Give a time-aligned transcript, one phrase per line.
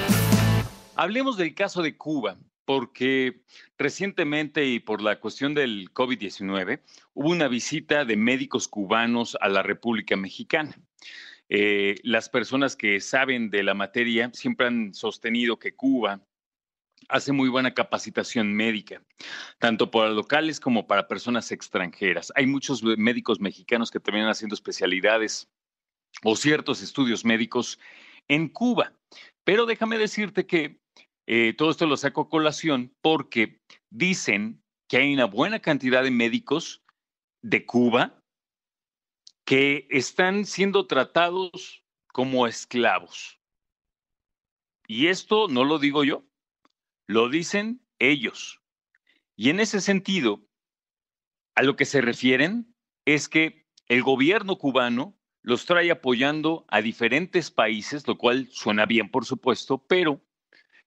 [0.95, 3.43] Hablemos del caso de Cuba, porque
[3.77, 6.81] recientemente y por la cuestión del COVID-19
[7.13, 10.81] hubo una visita de médicos cubanos a la República Mexicana.
[11.51, 16.23] Eh, las personas que saben de la materia siempre han sostenido que Cuba
[17.09, 19.03] hace muy buena capacitación médica,
[19.59, 22.33] tanto para locales como para personas extranjeras.
[22.37, 25.49] Hay muchos médicos mexicanos que terminan haciendo especialidades
[26.23, 27.79] o ciertos estudios médicos
[28.29, 28.93] en Cuba.
[29.45, 30.81] Pero déjame decirte que
[31.27, 36.11] eh, todo esto lo saco a colación porque dicen que hay una buena cantidad de
[36.11, 36.83] médicos
[37.43, 38.23] de Cuba
[39.45, 43.41] que están siendo tratados como esclavos.
[44.89, 46.25] Y esto no lo digo yo,
[47.07, 48.61] lo dicen ellos.
[49.37, 50.47] Y en ese sentido,
[51.55, 57.51] a lo que se refieren es que el gobierno cubano los trae apoyando a diferentes
[57.51, 60.21] países, lo cual suena bien, por supuesto, pero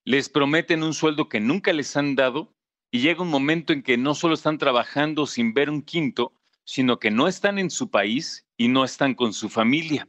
[0.04, 2.54] les prometen un sueldo que nunca les han dado
[2.92, 6.34] y llega un momento en que no solo están trabajando sin ver un quinto,
[6.66, 10.08] sino que no están en su país y no están con su familia.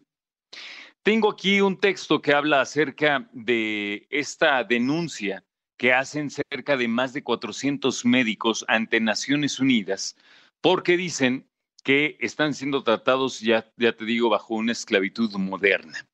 [1.02, 5.44] Tengo aquí un texto que habla acerca de esta denuncia
[5.80, 10.14] que hacen cerca de más de 400 médicos ante Naciones Unidas,
[10.60, 11.48] porque dicen
[11.82, 16.06] que están siendo tratados, ya, ya te digo, bajo una esclavitud moderna.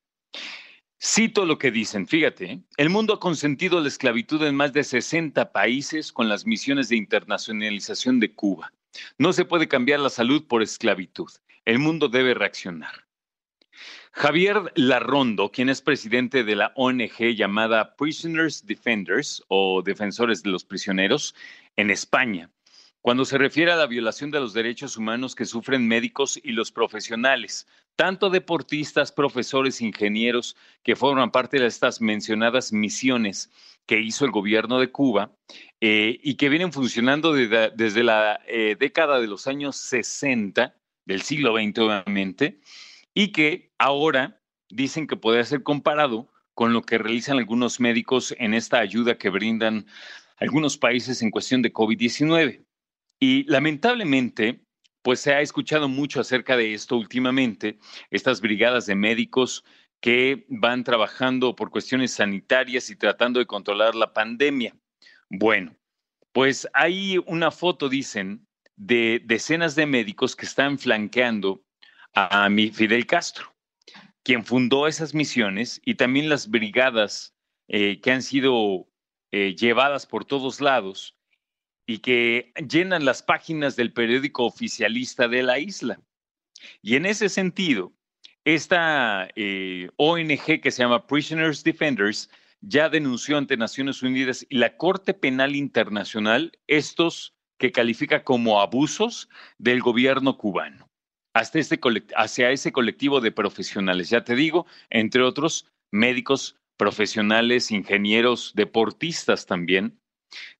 [1.03, 5.51] Cito lo que dicen, fíjate, el mundo ha consentido la esclavitud en más de 60
[5.51, 8.71] países con las misiones de internacionalización de Cuba.
[9.17, 11.29] No se puede cambiar la salud por esclavitud.
[11.65, 13.06] El mundo debe reaccionar.
[14.17, 20.65] Javier Larrondo, quien es presidente de la ONG llamada Prisoners Defenders o Defensores de los
[20.65, 21.35] Prisioneros
[21.75, 22.49] en España,
[23.01, 26.71] cuando se refiere a la violación de los derechos humanos que sufren médicos y los
[26.71, 33.51] profesionales, tanto deportistas, profesores, ingenieros que forman parte de estas mencionadas misiones
[33.85, 35.31] que hizo el gobierno de Cuba
[35.79, 41.53] eh, y que vienen funcionando desde, la eh, década de los años 60 del siglo
[41.55, 42.59] XX, obviamente,
[43.17, 48.53] y que ahora dicen que puede ser comparado con lo que realizan algunos médicos en
[48.53, 49.87] esta ayuda que brindan
[50.37, 52.63] algunos países en cuestión de COVID-19.
[53.19, 54.61] Y lamentablemente,
[55.01, 57.79] pues se ha escuchado mucho acerca de esto últimamente,
[58.11, 59.63] estas brigadas de médicos
[59.99, 64.75] que van trabajando por cuestiones sanitarias y tratando de controlar la pandemia.
[65.27, 65.75] Bueno,
[66.33, 68.45] pues hay una foto, dicen,
[68.75, 71.63] de decenas de médicos que están flanqueando
[72.17, 73.53] a Fidel Castro,
[74.23, 77.35] quien fundó esas misiones y también las brigadas
[77.67, 78.87] eh, que han sido
[79.31, 81.15] eh, llevadas por todos lados
[81.85, 86.01] y que llenan las páginas del periódico oficialista de la isla.
[86.81, 87.93] Y en ese sentido,
[88.45, 94.75] esta eh, ONG que se llama Prisoners Defenders ya denunció ante Naciones Unidas y la
[94.75, 99.29] Corte Penal Internacional estos que califica como abusos
[99.59, 100.87] del gobierno cubano
[101.33, 101.79] hasta este
[102.15, 104.09] hacia ese colectivo de profesionales.
[104.09, 109.99] Ya te digo, entre otros, médicos, profesionales, ingenieros, deportistas también.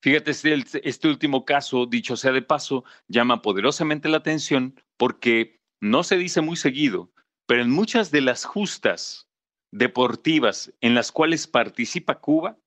[0.02, 6.04] Fíjate, este, este último caso, dicho sea de paso, llama poderosamente la atención porque no
[6.04, 7.12] se dice muy seguido,
[7.46, 9.28] pero en muchas de las justas
[9.72, 12.58] deportivas en las cuales participa Cuba,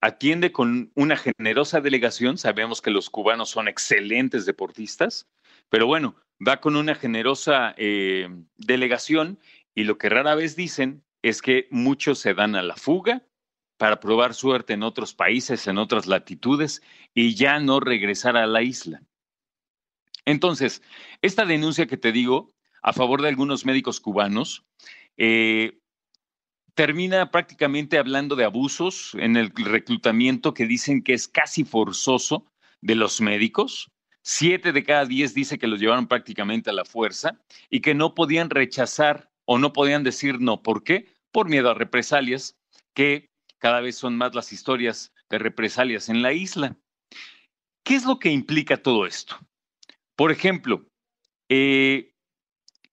[0.00, 2.38] atiende con una generosa delegación.
[2.38, 5.28] Sabemos que los cubanos son excelentes deportistas,
[5.68, 6.16] pero bueno,
[6.46, 9.38] va con una generosa eh, delegación
[9.74, 13.26] y lo que rara vez dicen es que muchos se dan a la fuga
[13.76, 16.82] para probar suerte en otros países, en otras latitudes
[17.14, 19.02] y ya no regresar a la isla.
[20.24, 20.82] Entonces,
[21.22, 22.52] esta denuncia que te digo
[22.82, 24.64] a favor de algunos médicos cubanos
[25.16, 25.78] eh,
[26.74, 32.46] termina prácticamente hablando de abusos en el reclutamiento que dicen que es casi forzoso
[32.80, 33.90] de los médicos.
[34.28, 37.38] Siete de cada diez dice que los llevaron prácticamente a la fuerza
[37.70, 40.64] y que no podían rechazar o no podían decir no.
[40.64, 41.14] ¿Por qué?
[41.30, 42.58] Por miedo a represalias,
[42.92, 46.76] que cada vez son más las historias de represalias en la isla.
[47.84, 49.38] ¿Qué es lo que implica todo esto?
[50.16, 50.84] Por ejemplo,
[51.48, 52.12] eh,